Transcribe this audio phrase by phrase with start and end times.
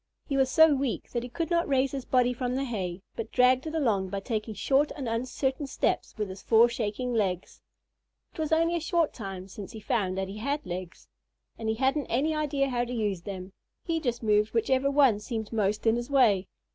[0.25, 3.31] He was so weak that he could not raise his body from the hay, but
[3.31, 7.61] dragged it along by taking short and uncertain steps with his four shaking legs.
[8.33, 11.07] It was only a short time since he found that he had legs,
[11.55, 13.53] and he hadn't any idea how to use them.
[13.83, 16.47] He just moved whichever one seemed most in his way.